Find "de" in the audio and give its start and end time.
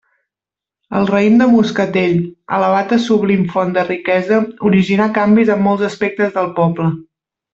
1.41-1.47, 3.77-3.83